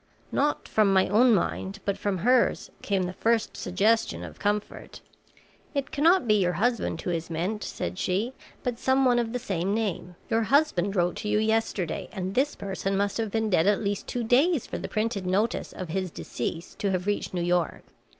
"Not 0.31 0.67
from 0.67 0.91
my 0.91 1.07
own 1.09 1.31
mind 1.31 1.79
but 1.85 1.95
from 1.95 2.17
hers 2.17 2.71
came 2.81 3.03
the 3.03 3.13
first 3.13 3.55
suggestion 3.55 4.23
of 4.23 4.39
comfort. 4.39 4.99
"'It 5.75 5.91
cannot 5.91 6.27
be 6.27 6.33
your 6.41 6.53
husband 6.53 6.99
who 7.01 7.11
is 7.11 7.29
meant,' 7.29 7.63
said 7.63 7.99
she; 7.99 8.33
'but 8.63 8.79
some 8.79 9.05
one 9.05 9.19
of 9.19 9.31
the 9.31 9.37
same 9.37 9.75
name. 9.75 10.15
Your 10.27 10.41
husband 10.41 10.95
wrote 10.95 11.17
to 11.17 11.27
you 11.29 11.37
yesterday, 11.37 12.09
and 12.11 12.33
this 12.33 12.55
person 12.55 12.97
must 12.97 13.17
have 13.19 13.29
been 13.29 13.51
dead 13.51 13.67
at 13.67 13.83
least 13.83 14.07
two 14.07 14.23
days 14.23 14.65
for 14.65 14.79
the 14.79 14.87
printed 14.89 15.27
notice 15.27 15.71
of 15.71 15.89
his 15.89 16.09
decease 16.09 16.73
to 16.79 16.89
have 16.89 17.05
reached 17.05 17.31
New 17.35 17.43
York. 17.43 17.83